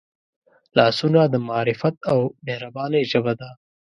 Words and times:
لاسونه 0.77 1.21
د 1.27 1.35
معرفت 1.47 1.95
او 2.11 2.19
مهربانۍ 2.45 3.03
ژبه 3.11 3.33
ده 3.39 3.49